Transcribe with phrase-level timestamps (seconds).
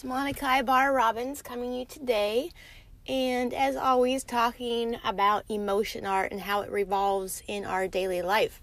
[0.00, 2.52] It's Monica Bar Robbins coming you today,
[3.06, 8.62] and as always, talking about emotion art and how it revolves in our daily life.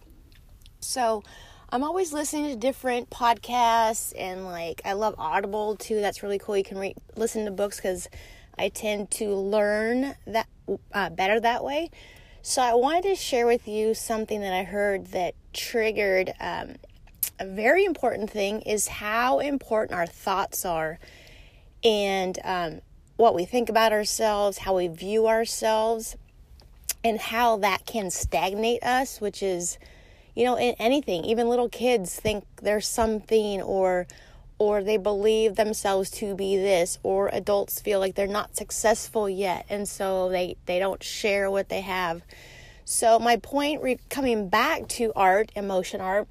[0.80, 1.21] So,
[1.70, 6.02] I'm always listening to different podcasts, and like I love Audible too.
[6.02, 6.58] That's really cool.
[6.58, 8.09] You can re- listen to books because
[8.58, 10.48] I tend to learn that
[10.91, 11.91] uh, better that way.
[12.41, 16.77] So, I wanted to share with you something that I heard that triggered um,
[17.40, 20.98] a very important thing is how important our thoughts are
[21.84, 22.81] and um,
[23.16, 26.16] what we think about ourselves, how we view ourselves,
[27.03, 29.77] and how that can stagnate us, which is,
[30.36, 31.23] you know, in anything.
[31.26, 34.08] Even little kids think there's something or
[34.59, 39.66] or they believe themselves to be this or adults feel like they're not successful yet
[39.70, 42.23] and so they they don't share what they have
[42.84, 46.28] so my point re- coming back to art emotion art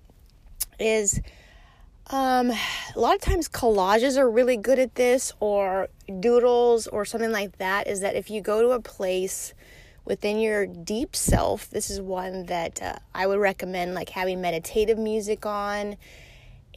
[0.81, 1.21] is
[2.11, 5.89] um, a lot of times collages are really good at this, or
[6.21, 7.87] doodles, or something like that.
[7.87, 9.55] Is that if you go to a place
[10.05, 14.99] within your deep self, this is one that uh, I would recommend, like having meditative
[14.99, 15.97] music on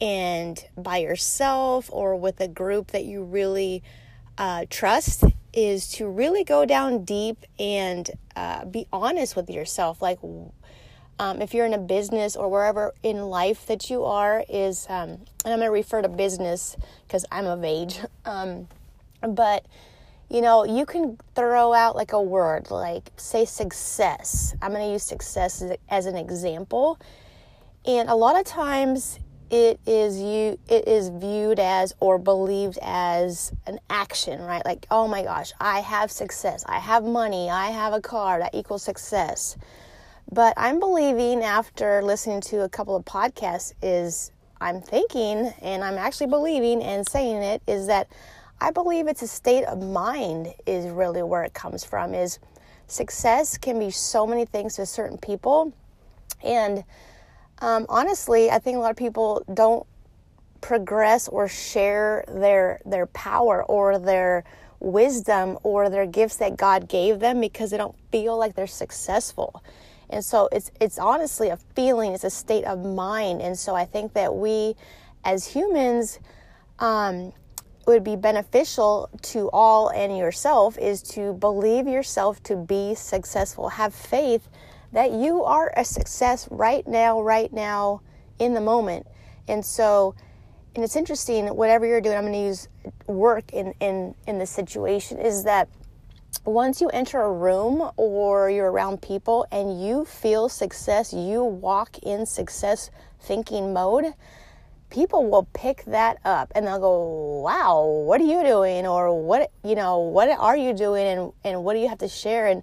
[0.00, 3.82] and by yourself or with a group that you really
[4.38, 10.00] uh, trust is to really go down deep and uh, be honest with yourself.
[10.00, 10.18] Like,
[11.20, 15.10] um, if you're in a business or wherever in life that you are, is, um,
[15.44, 18.66] and I'm going to refer to business because I'm of age, um,
[19.20, 19.66] but
[20.30, 24.54] you know, you can throw out like a word, like say success.
[24.62, 26.98] I'm going to use success as, as an example.
[27.84, 29.18] And a lot of times
[29.50, 34.64] it is you it is viewed as or believed as an action, right?
[34.64, 36.64] Like, oh my gosh, I have success.
[36.66, 37.50] I have money.
[37.50, 39.56] I have a car that equals success.
[40.32, 45.98] But I'm believing after listening to a couple of podcasts is I'm thinking and I'm
[45.98, 48.08] actually believing and saying it is that
[48.60, 52.38] I believe it's a state of mind is really where it comes from is
[52.86, 55.72] success can be so many things to certain people
[56.44, 56.84] and
[57.58, 59.84] um, honestly I think a lot of people don't
[60.60, 64.44] progress or share their their power or their
[64.78, 69.62] wisdom or their gifts that God gave them because they don't feel like they're successful.
[70.10, 73.40] And so it's it's honestly a feeling, it's a state of mind.
[73.40, 74.74] And so I think that we
[75.24, 76.18] as humans
[76.78, 77.32] um,
[77.86, 83.68] would be beneficial to all and yourself is to believe yourself to be successful.
[83.68, 84.48] Have faith
[84.92, 88.00] that you are a success right now, right now,
[88.38, 89.06] in the moment.
[89.48, 90.14] And so,
[90.74, 92.68] and it's interesting, whatever you're doing, I'm going to use
[93.06, 95.68] work in, in, in this situation, is that
[96.44, 101.98] once you enter a room or you're around people and you feel success, you walk
[101.98, 104.14] in success thinking mode,
[104.90, 109.50] people will pick that up and they'll go, "Wow, what are you doing?" or "What,
[109.62, 112.62] you know, what are you doing and and what do you have to share?" And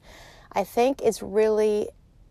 [0.51, 1.89] I think it's really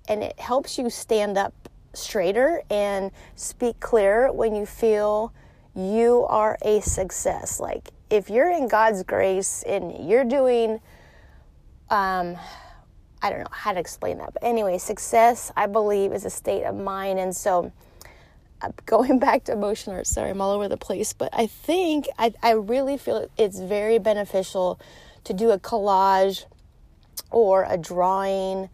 [0.08, 1.52] and it helps you stand up
[1.92, 5.32] straighter and speak clearer when you feel
[5.74, 7.60] you are a success.
[7.60, 10.80] Like if you're in God's grace and you're doing
[11.90, 12.36] um,
[13.22, 14.32] I don't know how to explain that.
[14.34, 17.18] But anyway, success, I believe, is a state of mind.
[17.18, 17.72] And so,
[18.62, 22.06] uh, going back to emotion art, sorry, I'm all over the place, but I think
[22.18, 24.80] I, I really feel it's very beneficial
[25.24, 26.44] to do a collage
[27.30, 28.68] or a drawing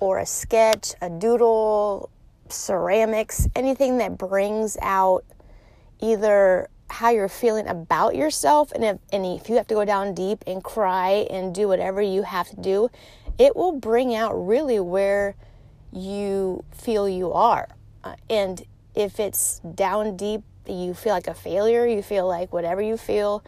[0.00, 2.10] or a sketch, a doodle,
[2.48, 5.24] ceramics, anything that brings out
[6.00, 10.44] either how you're feeling about yourself and if, if you have to go down deep
[10.46, 12.88] and cry and do whatever you have to do
[13.36, 15.34] it will bring out really where
[15.92, 17.68] you feel you are.
[18.04, 18.62] Uh, and
[18.94, 23.42] if it's down deep you feel like a failure you feel like whatever you feel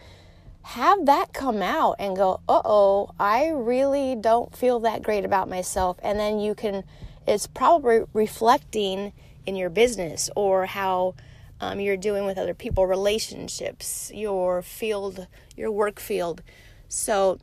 [0.63, 5.97] have that come out and go uh-oh i really don't feel that great about myself.
[6.03, 6.83] And then you can
[7.29, 9.13] it's probably reflecting
[9.47, 11.15] in your business or how
[11.61, 15.27] um, you're doing with other people, relationships, your field,
[15.57, 16.43] your work field.
[16.89, 17.39] So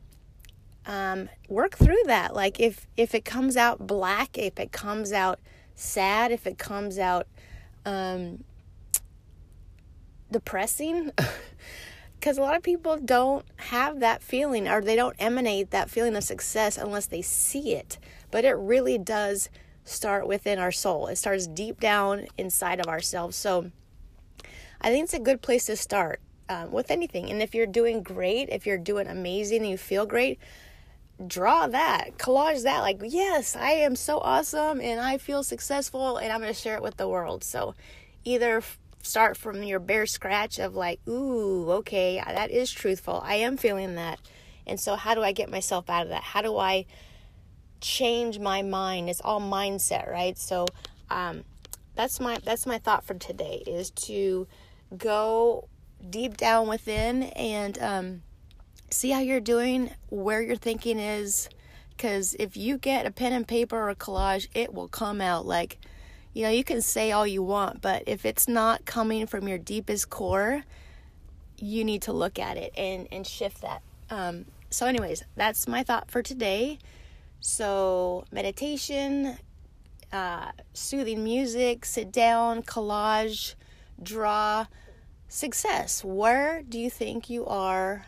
[0.86, 2.34] um, work through that.
[2.34, 5.40] Like if if it comes out black, if it comes out
[5.74, 7.26] sad, if it comes out
[7.84, 8.44] um,
[10.30, 11.10] depressing.
[12.24, 16.16] because a lot of people don't have that feeling or they don't emanate that feeling
[16.16, 17.98] of success unless they see it.
[18.30, 19.50] But it really does
[19.84, 23.36] start within our soul, it starts deep down inside of ourselves.
[23.36, 23.70] So,
[24.80, 27.30] I think it's a good place to start um, with anything.
[27.30, 30.38] And if you're doing great, if you're doing amazing and you feel great,
[31.26, 32.80] draw that, collage that.
[32.80, 36.76] Like, yes, I am so awesome and I feel successful and I'm going to share
[36.76, 37.44] it with the world.
[37.44, 37.74] So
[38.24, 38.62] either
[39.02, 43.22] start from your bare scratch of like, ooh, okay, that is truthful.
[43.24, 44.18] I am feeling that.
[44.66, 46.22] And so, how do I get myself out of that?
[46.22, 46.86] How do I
[47.82, 49.10] change my mind?
[49.10, 50.38] It's all mindset, right?
[50.38, 50.66] So,
[51.10, 51.44] um,
[51.94, 54.46] that's my that's my thought for today is to
[54.98, 55.68] go
[56.08, 58.22] deep down within and um,
[58.90, 61.48] see how you're doing, where your thinking is,
[61.90, 65.46] because if you get a pen and paper or a collage, it will come out
[65.46, 65.78] like
[66.34, 69.56] you know, you can say all you want, but if it's not coming from your
[69.56, 70.64] deepest core,
[71.58, 73.82] you need to look at it and, and shift that.
[74.10, 76.80] Um, so, anyways, that's my thought for today.
[77.40, 79.38] So, meditation,
[80.12, 83.54] uh, soothing music, sit down, collage,
[84.02, 84.66] draw,
[85.34, 86.04] success.
[86.04, 88.06] Where do you think you are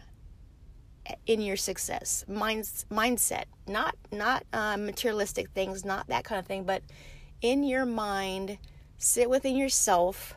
[1.27, 2.25] in your success?
[2.29, 6.83] Minds, mindset, not not uh, materialistic things, not that kind of thing, but
[7.43, 8.59] in your mind,
[8.97, 10.35] sit within yourself.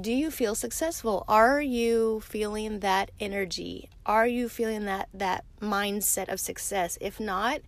[0.00, 1.24] Do you feel successful?
[1.28, 3.90] Are you feeling that energy?
[4.04, 6.98] Are you feeling that that mindset of success?
[7.00, 7.60] If not,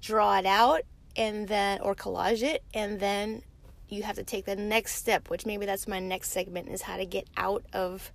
[0.00, 0.82] draw it out
[1.16, 3.42] and then or collage it and then
[3.88, 6.96] you have to take the next step, which maybe that's my next segment is how
[6.96, 8.12] to get out of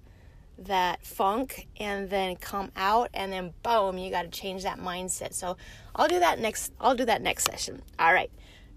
[0.57, 5.33] that funk and then come out and then boom, you got to change that mindset.
[5.33, 5.57] So,
[5.95, 7.81] I'll do that next I'll do that next session.
[7.99, 8.31] All right.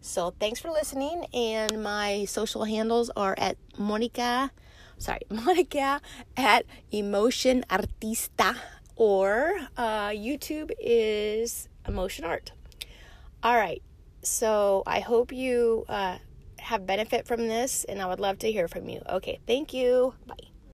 [0.06, 1.25] So thanks for listening.
[1.32, 4.50] And my social handles are at Monica,
[4.99, 6.02] sorry, Monica
[6.37, 8.55] at Emotion Artista,
[8.97, 12.52] or uh, YouTube is Emotion Art.
[13.43, 13.82] All right.
[14.23, 16.19] So I hope you uh,
[16.64, 19.02] have benefit from this, and I would love to hear from you.
[19.08, 19.38] Okay.
[19.46, 20.14] Thank you.
[20.26, 20.53] Bye.